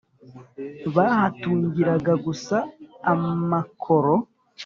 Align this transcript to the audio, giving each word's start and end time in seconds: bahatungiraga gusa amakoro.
bahatungiraga 0.95 2.13
gusa 2.25 2.57
amakoro. 3.13 4.13